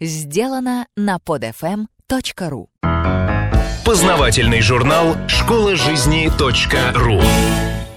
сделано 0.00 0.86
на 0.96 1.16
podfm.ru 1.16 2.66
Познавательный 3.84 4.62
журнал 4.62 5.16
«Школа 5.28 5.76
жизни 5.76 6.30
.ру» 6.94 7.20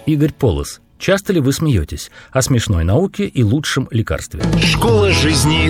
Игорь 0.05 0.33
Полос. 0.33 0.81
Часто 0.99 1.31
ли 1.31 1.39
вы 1.39 1.53
смеетесь 1.53 2.11
о 2.31 2.41
смешной 2.41 2.83
науке 2.83 3.25
и 3.25 3.43
лучшем 3.43 3.87
лекарстве? 3.91 4.41
Школа 4.61 5.11
жизни 5.11 5.69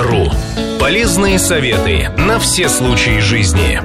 .ру 0.00 0.30
Полезные 0.80 1.38
советы 1.38 2.08
на 2.18 2.38
все 2.38 2.68
случаи 2.68 3.20
жизни. 3.20 3.80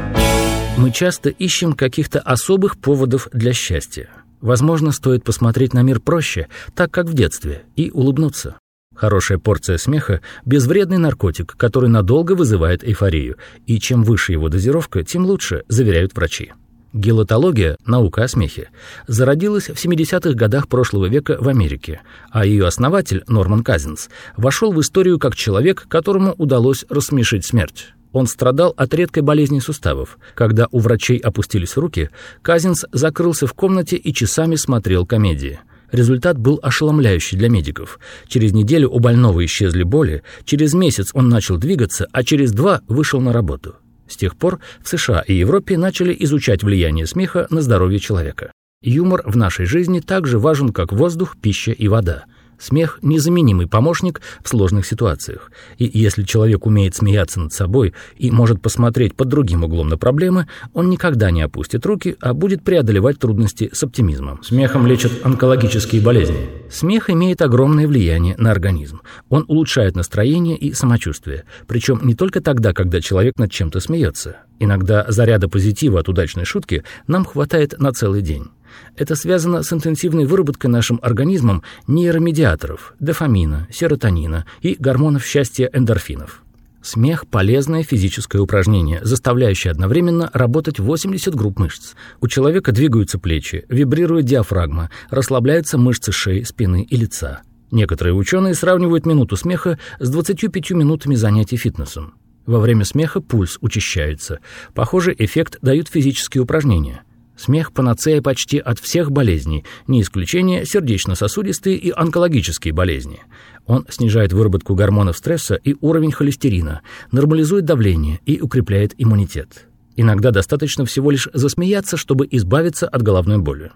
Мы 0.78 0.92
часто 0.92 1.30
ищем 1.30 1.74
каких-то 1.74 2.20
особых 2.20 2.80
поводов 2.80 3.30
для 3.32 3.54
счастья. 3.54 4.10
Возможно, 4.42 4.92
стоит 4.92 5.24
посмотреть 5.24 5.74
на 5.74 5.84
мир 5.84 6.00
проще, 6.00 6.48
так 6.76 6.92
как 6.92 7.06
в 7.06 7.14
детстве, 7.14 7.64
и 7.76 7.92
улыбнуться. 7.92 8.58
Хорошая 8.96 9.38
порция 9.38 9.78
смеха– 9.78 10.22
безвредный 10.46 10.98
наркотик, 10.98 11.56
который 11.58 11.90
надолго 11.90 12.34
вызывает 12.34 12.84
эйфорию, 12.84 13.38
и 13.66 13.80
чем 13.80 14.04
выше 14.04 14.34
его 14.34 14.50
дозировка, 14.50 15.04
тем 15.04 15.26
лучше, 15.26 15.64
заверяют 15.68 16.14
врачи. 16.16 16.52
Гелотология, 16.94 17.76
наука 17.88 18.24
о 18.24 18.28
смехе, 18.28 18.70
зародилась 19.08 19.68
в 19.68 19.84
70-х 19.84 20.34
годах 20.34 20.68
прошлого 20.68 21.08
века 21.08 21.38
в 21.40 21.48
Америке, 21.50 22.02
а 22.30 22.46
ее 22.46 22.68
основатель, 22.68 23.24
Норман 23.28 23.64
Казинс, 23.64 24.10
вошел 24.38 24.72
в 24.72 24.80
историю 24.80 25.18
как 25.18 25.36
человек, 25.36 25.88
которому 25.90 26.36
удалось 26.38 26.86
рассмешить 26.90 27.46
смерть. 27.46 27.94
Он 28.12 28.28
страдал 28.28 28.76
от 28.78 28.94
редкой 28.94 29.24
болезни 29.24 29.60
суставов. 29.60 30.20
Когда 30.36 30.68
у 30.70 30.78
врачей 30.78 31.18
опустились 31.18 31.78
руки, 31.78 32.12
Казинс 32.44 32.86
закрылся 32.92 33.48
в 33.48 33.56
комнате 33.56 33.96
и 33.96 34.14
часами 34.14 34.56
смотрел 34.56 35.08
комедии– 35.08 35.60
Результат 35.94 36.40
был 36.40 36.60
ошеломляющий 36.64 37.38
для 37.38 37.50
медиков. 37.50 38.00
Через 38.28 38.52
неделю 38.52 38.90
у 38.90 38.98
больного 38.98 39.46
исчезли 39.46 39.84
боли, 39.84 40.24
через 40.44 40.74
месяц 40.74 41.12
он 41.14 41.30
начал 41.30 41.58
двигаться, 41.58 42.08
а 42.12 42.24
через 42.24 42.52
два 42.52 42.82
вышел 42.88 43.22
на 43.22 43.32
работу. 43.32 43.76
С 44.08 44.18
тех 44.18 44.36
пор 44.36 44.60
в 44.82 44.90
США 44.90 45.22
и 45.22 45.36
Европе 45.36 45.78
начали 45.78 46.16
изучать 46.22 46.64
влияние 46.64 47.06
смеха 47.06 47.46
на 47.52 47.62
здоровье 47.62 48.00
человека. 48.00 48.52
Юмор 48.82 49.22
в 49.24 49.38
нашей 49.38 49.68
жизни 49.68 50.00
так 50.00 50.26
же 50.26 50.40
важен, 50.40 50.70
как 50.70 50.92
воздух, 50.92 51.38
пища 51.40 51.72
и 51.72 51.88
вода. 51.88 52.26
Смех– 52.60 53.00
незаменимый 53.02 53.68
помощник 53.68 54.22
в 54.44 54.50
сложных 54.50 54.86
ситуациях. 54.86 55.52
И 55.78 55.90
если 55.94 56.24
человек 56.24 56.66
умеет 56.66 56.96
смеяться 56.96 57.40
над 57.40 57.54
собой 57.54 57.94
и 58.18 58.32
может 58.32 58.62
посмотреть 58.62 59.16
под 59.16 59.28
другим 59.28 59.64
углом 59.64 59.90
на 59.90 59.98
проблемы, 59.98 60.48
он 60.74 60.90
никогда 60.90 61.32
не 61.32 61.42
опустит 61.42 61.86
руки, 61.86 62.16
а 62.22 62.34
будет 62.34 62.64
преодолевать 62.64 63.20
трудности 63.20 63.70
с 63.74 63.84
оптимизмом. 63.84 64.42
Смехом 64.44 64.88
лечат 64.88 65.12
онкологические 65.24 66.02
болезни. 66.02 66.50
Смех 66.70 67.10
имеет 67.10 67.42
огромное 67.42 67.88
влияние 67.88 68.36
на 68.38 68.52
организм. 68.52 69.02
Он 69.30 69.46
улучшает 69.48 69.96
настроение 69.96 70.58
и 70.58 70.74
самочувствие. 70.74 71.44
Причем 71.68 72.00
не 72.04 72.16
только 72.16 72.42
тогда, 72.42 72.74
когда 72.74 73.02
человек 73.02 73.38
над 73.38 73.52
чем-то 73.52 73.80
смеется. 73.80 74.38
Иногда 74.60 75.06
заряда 75.10 75.50
позитива 75.50 76.00
от 76.00 76.10
удачной 76.10 76.46
шутки 76.46 76.84
нам 77.08 77.26
хватает 77.26 77.80
на 77.80 77.92
целый 77.92 78.22
день. 78.22 78.48
Это 78.96 79.16
связано 79.16 79.64
с 79.64 79.74
интенсивной 79.74 80.26
выработкой 80.26 80.70
нашим 80.70 81.00
организмом 81.02 81.64
нейромедиаторов, 81.88 82.94
дофамина, 83.00 83.68
серотонина 83.72 84.46
и 84.62 84.76
гормонов 84.80 85.26
счастья 85.26 85.70
эндорфинов. 85.74 86.44
Смех– 86.84 87.26
полезное 87.32 87.82
физическое 87.82 88.40
упражнение, 88.40 89.00
заставляющее 89.06 89.72
одновременно 89.72 90.30
работать 90.34 90.80
80 90.80 91.34
групп 91.34 91.58
мышц. 91.58 91.94
У 92.20 92.28
человека 92.28 92.74
двигаются 92.74 93.18
плечи, 93.20 93.66
вибрирует 93.70 94.26
диафрагма, 94.26 94.90
расслабляются 95.10 95.78
мышцы 95.78 96.12
шеи, 96.12 96.44
спины 96.44 96.84
и 96.84 96.98
лица. 96.98 97.42
Некоторые 97.72 98.14
ученые 98.14 98.54
сравнивают 98.54 99.06
минуту 99.06 99.38
смеха 99.38 99.80
с 100.00 100.10
25 100.10 100.72
минутами 100.72 101.16
занятий 101.16 101.56
фитнесом. 101.56 102.16
Во 102.46 102.60
время 102.60 102.84
смеха 102.84 103.22
пульс 103.22 103.58
учащается. 103.62 104.40
Похожий 104.74 105.16
эффект 105.18 105.60
дают 105.62 105.88
физические 105.88 106.44
упражнения– 106.44 107.04
Смех– 107.36 107.72
панацея 107.74 108.22
почти 108.22 108.60
от 108.60 108.80
всех 108.80 109.12
болезней, 109.12 109.66
не 109.88 110.02
исключение 110.02 110.66
сердечно-сосудистые 110.66 111.78
и 111.78 111.92
онкологические 111.92 112.74
болезни. 112.74 113.22
Он 113.66 113.86
снижает 113.90 114.34
выработку 114.34 114.76
гормонов 114.76 115.18
стресса 115.18 115.56
и 115.56 115.76
уровень 115.82 116.12
холестерина, 116.12 116.82
нормализует 117.12 117.66
давление 117.66 118.20
и 118.26 118.40
укрепляет 118.40 118.94
иммунитет. 118.98 119.68
Иногда 119.96 120.32
достаточно 120.32 120.86
всего 120.86 121.12
лишь 121.12 121.30
засмеяться, 121.34 121.98
чтобы 121.98 122.28
избавиться 122.32 122.88
от 122.88 123.02
головной 123.04 123.38
боли. 123.38 123.72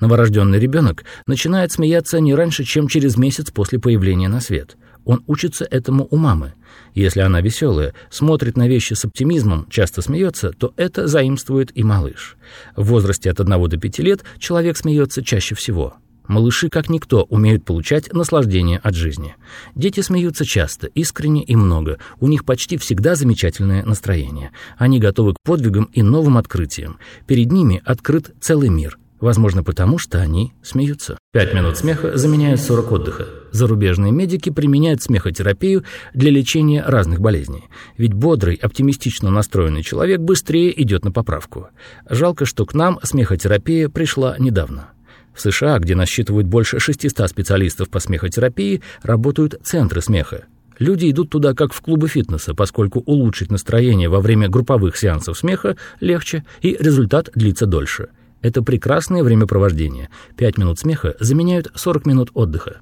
Новорожденный 0.00 0.58
ребенок 0.58 1.04
начинает 1.26 1.72
смеяться 1.72 2.20
не 2.20 2.34
раньше, 2.34 2.64
чем 2.64 2.88
через 2.88 3.16
месяц 3.16 3.50
после 3.50 3.78
появления 3.78 4.28
на 4.28 4.40
свет. 4.40 4.76
Он 5.04 5.22
учится 5.26 5.64
этому 5.64 6.06
у 6.10 6.16
мамы. 6.16 6.54
Если 6.94 7.20
она 7.20 7.40
веселая, 7.40 7.94
смотрит 8.10 8.56
на 8.56 8.68
вещи 8.68 8.94
с 8.94 9.04
оптимизмом, 9.04 9.66
часто 9.68 10.02
смеется, 10.02 10.52
то 10.52 10.72
это 10.76 11.06
заимствует 11.06 11.70
и 11.74 11.82
малыш. 11.82 12.36
В 12.76 12.84
возрасте 12.86 13.30
от 13.30 13.40
1 13.40 13.68
до 13.68 13.76
5 13.76 13.98
лет 14.00 14.24
человек 14.38 14.76
смеется 14.76 15.24
чаще 15.24 15.54
всего. 15.54 15.94
Малыши, 16.28 16.68
как 16.68 16.88
никто, 16.88 17.24
умеют 17.24 17.64
получать 17.64 18.12
наслаждение 18.12 18.78
от 18.78 18.94
жизни. 18.94 19.34
Дети 19.74 20.00
смеются 20.00 20.44
часто, 20.44 20.86
искренне 20.86 21.42
и 21.42 21.56
много. 21.56 21.98
У 22.20 22.28
них 22.28 22.44
почти 22.44 22.76
всегда 22.76 23.16
замечательное 23.16 23.84
настроение. 23.84 24.52
Они 24.78 25.00
готовы 25.00 25.34
к 25.34 25.38
подвигам 25.44 25.84
и 25.92 26.02
новым 26.02 26.38
открытиям. 26.38 26.98
Перед 27.26 27.50
ними 27.50 27.82
открыт 27.84 28.30
целый 28.40 28.68
мир. 28.68 28.98
Возможно, 29.22 29.62
потому 29.62 29.98
что 29.98 30.20
они 30.20 30.52
смеются. 30.64 31.16
Пять 31.32 31.54
минут 31.54 31.78
смеха 31.78 32.18
заменяют 32.18 32.60
40 32.60 32.90
отдыха. 32.90 33.28
Зарубежные 33.52 34.10
медики 34.10 34.50
применяют 34.50 35.00
смехотерапию 35.00 35.84
для 36.12 36.32
лечения 36.32 36.82
разных 36.84 37.20
болезней. 37.20 37.68
Ведь 37.96 38.14
бодрый, 38.14 38.56
оптимистично 38.56 39.30
настроенный 39.30 39.84
человек 39.84 40.18
быстрее 40.18 40.82
идет 40.82 41.04
на 41.04 41.12
поправку. 41.12 41.68
Жалко, 42.10 42.46
что 42.46 42.66
к 42.66 42.74
нам 42.74 42.98
смехотерапия 43.04 43.88
пришла 43.88 44.34
недавно. 44.40 44.88
В 45.32 45.40
США, 45.40 45.78
где 45.78 45.94
насчитывают 45.94 46.48
больше 46.48 46.80
600 46.80 47.30
специалистов 47.30 47.90
по 47.90 48.00
смехотерапии, 48.00 48.82
работают 49.04 49.54
центры 49.62 50.02
смеха. 50.02 50.46
Люди 50.80 51.08
идут 51.08 51.30
туда 51.30 51.54
как 51.54 51.72
в 51.72 51.80
клубы 51.80 52.08
фитнеса, 52.08 52.54
поскольку 52.54 52.98
улучшить 53.06 53.52
настроение 53.52 54.08
во 54.08 54.18
время 54.18 54.48
групповых 54.48 54.96
сеансов 54.96 55.38
смеха 55.38 55.76
легче 56.00 56.44
и 56.60 56.76
результат 56.80 57.30
длится 57.36 57.66
дольше– 57.66 58.08
это 58.42 58.62
прекрасное 58.62 59.22
времяпровождение. 59.22 60.10
Пять 60.36 60.58
минут 60.58 60.78
смеха 60.78 61.14
заменяют 61.20 61.68
40 61.74 62.06
минут 62.06 62.30
отдыха. 62.34 62.80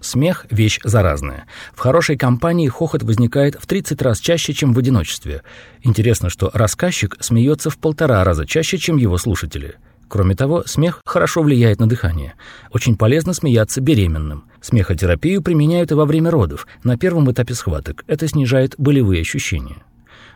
Смех– 0.00 0.46
вещь 0.50 0.80
заразная. 0.82 1.46
В 1.74 1.78
хорошей 1.78 2.16
компании 2.16 2.66
хохот 2.66 3.04
возникает 3.04 3.54
в 3.54 3.66
30 3.66 4.02
раз 4.02 4.18
чаще, 4.18 4.52
чем 4.52 4.72
в 4.72 4.78
одиночестве. 4.78 5.42
Интересно, 5.82 6.28
что 6.28 6.50
рассказчик 6.52 7.16
смеется 7.20 7.70
в 7.70 7.78
полтора 7.78 8.24
раза 8.24 8.44
чаще, 8.44 8.78
чем 8.78 8.96
его 8.96 9.16
слушатели. 9.16 9.76
Кроме 10.08 10.34
того, 10.34 10.64
смех 10.66 11.00
хорошо 11.06 11.42
влияет 11.42 11.78
на 11.78 11.88
дыхание. 11.88 12.34
Очень 12.72 12.96
полезно 12.96 13.32
смеяться 13.32 13.80
беременным. 13.80 14.46
Смехотерапию 14.60 15.40
применяют 15.40 15.92
и 15.92 15.94
во 15.94 16.04
время 16.04 16.30
родов, 16.30 16.66
на 16.82 16.98
первом 16.98 17.30
этапе 17.30 17.54
схваток. 17.54 18.04
Это 18.08 18.26
снижает 18.26 18.74
болевые 18.78 19.20
ощущения. 19.20 19.84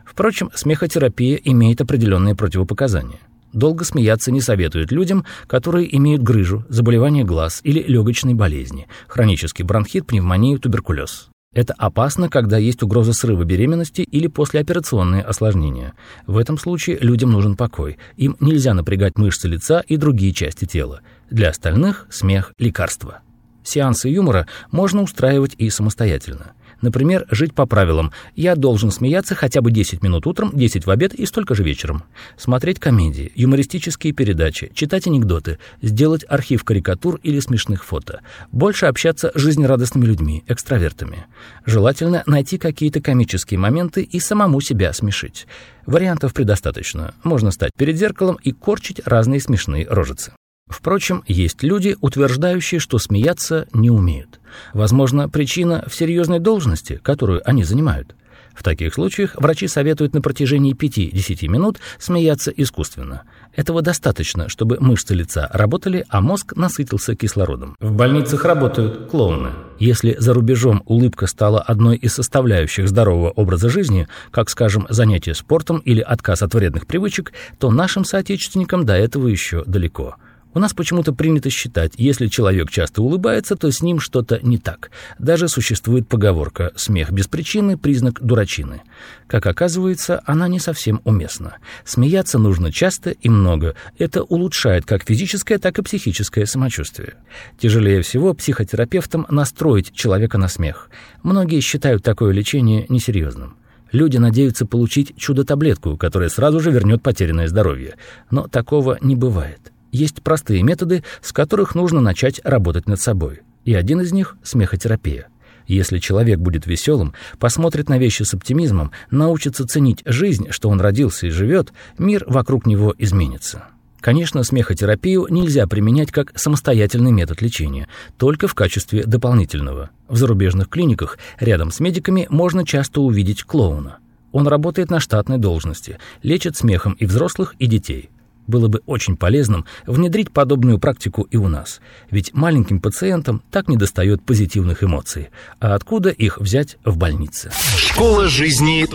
Впрочем, 0.05 0.51
смехотерапия 0.55 1.41
имеет 1.43 1.81
определенные 1.81 2.37
противопоказания– 2.37 3.19
Долго 3.57 3.85
смеяться 3.85 4.31
не 4.31 4.43
советуют 4.43 4.93
людям, 4.93 5.25
которые 5.47 5.97
имеют 5.97 6.23
грыжу, 6.23 6.67
заболевание 6.69 7.25
глаз 7.25 7.61
или 7.65 7.83
легочной 7.83 8.35
болезни, 8.35 8.87
хронический 9.09 9.63
бронхит, 9.63 10.07
пневмонию, 10.07 10.59
туберкулез. 10.59 11.31
Это 11.55 11.73
опасно, 11.79 12.29
когда 12.29 12.59
есть 12.59 12.83
угроза 12.83 13.15
срыва 13.15 13.45
беременности 13.45 14.03
или 14.03 14.27
послеоперационные 14.27 15.23
осложнения. 15.23 15.95
В 16.27 16.37
этом 16.37 16.59
случае 16.59 16.99
людям 17.01 17.31
нужен 17.31 17.57
покой. 17.57 17.97
Им 18.19 18.37
нельзя 18.41 18.75
напрягать 18.75 19.17
мышцы 19.17 19.49
лица 19.49 19.83
и 19.89 19.97
другие 19.97 20.35
части 20.35 20.67
тела. 20.67 21.01
Для 21.31 21.49
остальных 21.49 22.09
смех– 22.11 22.53
лекарство. 22.59 23.21
Сеансы 23.65 24.11
юмора 24.11 24.47
можно 24.71 25.01
устраивать 25.01 25.55
и 25.57 25.71
самостоятельно. 25.71 26.53
Например, 26.83 27.27
жить 27.31 27.55
по 27.55 27.67
правилам 27.67 28.13
«я 28.35 28.55
должен 28.55 28.91
смеяться 28.91 29.35
хотя 29.35 29.61
бы 29.61 29.71
10 29.71 30.03
минут 30.03 30.27
утром, 30.27 30.51
10 30.55 30.87
в 30.87 30.91
обед 30.91 31.15
и 31.15 31.27
столько 31.27 31.55
же 31.55 31.63
вечером». 31.63 32.05
Смотреть 32.37 32.79
комедии, 32.79 33.33
юмористические 33.35 34.13
передачи, 34.13 34.71
читать 34.75 35.07
анекдоты, 35.07 35.59
сделать 35.83 36.25
архив 36.29 36.65
карикатур 36.65 37.19
или 37.23 37.41
смешных 37.41 37.85
фото. 37.85 38.21
Больше 38.53 38.87
общаться 38.87 39.33
с 39.35 39.41
жизнерадостными 39.41 40.05
людьми, 40.05 40.45
экстравертами. 40.47 41.27
Желательно 41.65 42.23
найти 42.27 42.59
какие-то 42.59 43.01
комические 43.01 43.59
моменты 43.59 44.03
и 44.03 44.21
самому 44.21 44.61
себя 44.61 44.93
смешить. 44.93 45.47
Вариантов 45.87 46.35
предостаточно. 46.35 47.15
Можно 47.23 47.51
стать 47.51 47.73
перед 47.77 47.97
зеркалом 47.97 48.39
и 48.43 48.53
корчить 48.53 49.01
разные 49.05 49.41
смешные 49.41 49.87
рожицы. 49.89 50.33
Впрочем, 50.69 51.23
есть 51.27 51.63
люди, 51.63 51.97
утверждающие, 52.01 52.81
что 52.81 52.99
смеяться 52.99 53.67
не 53.73 53.91
умеют. 53.91 54.41
Возможно, 54.73 55.29
причина 55.29 55.85
в 55.87 55.95
серьезной 55.95 56.41
должности, 56.41 57.01
которую 57.03 57.43
они 57.49 57.65
занимают. 57.65 58.15
В 58.57 58.63
таких 58.63 58.95
случаях 58.95 59.37
врачи 59.37 59.69
советуют 59.69 60.15
на 60.15 60.23
протяжении 60.23 60.75
5-10 60.75 61.47
минут 61.49 61.79
смеяться 61.99 62.51
искусственно. 62.51 63.25
Этого 63.55 63.83
достаточно, 63.83 64.49
чтобы 64.49 64.79
мышцы 64.81 65.15
лица 65.15 65.49
работали, 65.53 66.07
а 66.09 66.23
мозг 66.23 66.57
насытился 66.57 67.15
кислородом. 67.15 67.77
В 67.81 67.93
больницах 67.93 68.45
работают 68.45 69.11
клоуны. 69.11 69.51
Если 69.79 70.17
за 70.19 70.33
рубежом 70.33 70.83
улыбка 70.87 71.27
стала 71.27 71.61
одной 71.61 71.97
из 71.97 72.15
составляющих 72.15 72.89
здорового 72.89 73.31
образа 73.31 73.69
жизни, 73.69 74.09
как, 74.31 74.49
скажем, 74.49 74.87
занятие 74.89 75.35
спортом 75.35 75.79
или 75.79 76.01
отказ 76.01 76.43
от 76.43 76.55
вредных 76.55 76.87
привычек, 76.87 77.33
то 77.59 77.71
нашим 77.71 78.07
соотечественникам 78.07 78.87
до 78.87 78.95
этого 78.95 79.29
еще 79.29 79.65
далеко. 79.67 80.17
У 80.57 80.59
нас 80.59 80.73
почему-то 80.73 81.13
принято 81.13 81.51
считать, 81.51 81.93
если 81.99 82.29
человек 82.29 82.71
часто 82.71 83.03
улыбается, 83.03 83.57
то 83.57 83.71
с 83.71 83.83
ним 83.83 84.01
что-то 84.01 84.41
не 84.43 84.57
так. 84.57 84.91
Даже 85.19 85.49
существует 85.49 86.09
поговорка 86.09 86.73
«смех 86.77 87.13
без 87.13 87.29
причины– 87.29 87.77
признак 87.79 88.23
дурачины». 88.23 88.81
Как 89.27 89.45
оказывается, 89.45 90.23
она 90.25 90.49
не 90.49 90.59
совсем 90.59 91.03
уместна. 91.05 91.59
Смеяться 91.85 92.39
нужно 92.39 92.73
часто 92.73 93.11
и 93.11 93.29
много. 93.29 93.75
Это 93.99 94.23
улучшает 94.23 94.87
как 94.87 95.05
физическое, 95.05 95.59
так 95.59 95.79
и 95.79 95.83
психическое 95.83 96.47
самочувствие. 96.47 97.17
Тяжелее 97.59 98.01
всего 98.01 98.33
психотерапевтам 98.33 99.27
настроить 99.29 99.93
человека 99.93 100.39
на 100.39 100.49
смех. 100.49 100.89
Многие 101.23 101.61
считают 101.61 102.03
такое 102.03 102.33
лечение 102.33 102.87
несерьезным. 102.89 103.59
Люди 103.93 104.17
надеются 104.17 104.65
получить 104.65 105.19
чудо-таблетку, 105.19 105.99
которая 105.99 106.31
сразу 106.31 106.61
же 106.61 106.71
вернет 106.71 107.03
потерянное 107.03 107.47
здоровье. 107.47 107.97
Но 108.31 108.49
такого 108.49 108.97
не 109.03 109.17
бывает. 109.17 109.71
Есть 109.97 110.23
простые 110.23 110.63
методы, 110.63 111.05
с 111.23 111.33
которых 111.33 111.75
нужно 111.75 112.03
начать 112.03 112.43
работать 112.45 112.87
над 112.87 113.01
собой. 113.01 113.41
И 113.65 113.73
один 113.73 114.03
из 114.03 114.13
них– 114.13 114.37
смехотерапия. 114.43 115.29
Если 115.67 116.01
человек 116.01 116.39
будет 116.39 116.67
веселым, 116.67 117.15
посмотрит 117.39 117.89
на 117.89 117.97
вещи 117.97 118.23
с 118.23 118.35
оптимизмом, 118.35 118.91
научится 119.11 119.67
ценить 119.67 120.03
жизнь, 120.05 120.49
что 120.51 120.69
он 120.69 120.83
родился 120.83 121.29
и 121.29 121.31
живет, 121.31 121.73
мир 121.97 122.25
вокруг 122.29 122.67
него 122.67 122.95
изменится. 122.99 123.65
Конечно, 124.01 124.45
смехотерапию 124.45 125.29
нельзя 125.31 125.67
применять 125.67 126.13
как 126.13 126.39
самостоятельный 126.39 127.11
метод 127.11 127.41
лечения, 127.41 127.89
только 128.19 128.49
в 128.49 128.55
качестве 128.55 129.03
дополнительного. 129.05 129.89
В 130.09 130.19
зарубежных 130.19 130.69
клиниках 130.69 131.17
рядом 131.41 131.71
с 131.71 131.81
медиками 131.81 132.27
можно 132.29 132.67
часто 132.67 133.01
увидеть 133.01 133.45
клоуна. 133.45 133.97
Он 134.31 134.47
работает 134.47 134.91
на 134.91 135.01
штатной 135.01 135.39
должности, 135.39 135.99
лечит 136.23 136.55
смехом 136.55 136.93
и 136.93 137.07
взрослых, 137.07 137.55
и 137.59 137.67
детей. 137.67 138.11
Было 138.47 138.69
бы 138.69 138.83
очень 138.87 139.17
полезным 139.17 139.65
внедрить 139.87 140.33
подобную 140.33 140.79
практику 140.79 141.23
и 141.23 141.37
у 141.37 141.49
нас, 141.49 141.81
ведь 142.11 142.35
маленьким 142.35 142.81
пациентам 142.81 143.43
так 143.51 143.69
недостает 143.69 144.23
позитивных 144.23 144.83
эмоций. 144.83 145.29
А 145.61 145.75
откуда 145.75 146.11
их 146.11 146.39
взять 146.39 146.79
в 146.85 146.97
больнице? 146.97 147.51
Школа 147.77 148.29
жизни 148.29 148.87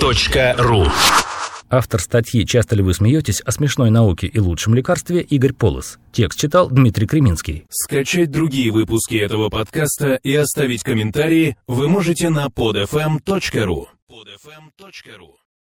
.ру 0.57 0.87
Автор 1.73 2.01
статьи 2.01 2.45
«Часто 2.45 2.75
ли 2.75 2.83
вы 2.83 2.93
смеетесь?» 2.93 3.39
о 3.39 3.51
смешной 3.51 3.89
науке 3.89 4.27
и 4.27 4.39
лучшем 4.39 4.75
лекарстве 4.75 5.21
Игорь 5.21 5.53
Полос. 5.53 5.99
Текст 6.11 6.37
читал 6.37 6.69
Дмитрий 6.69 7.07
Креминский. 7.07 7.65
Скачать 7.69 8.29
другие 8.29 8.71
выпуски 8.71 9.15
этого 9.15 9.47
подкаста 9.49 10.15
и 10.15 10.35
оставить 10.35 10.83
комментарии 10.83 11.55
вы 11.67 11.87
можете 11.87 12.29
на 12.29 12.47
podfm.ru 12.47 13.85
podfm.ru 14.09 15.40